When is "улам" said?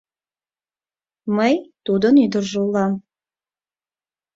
2.65-2.93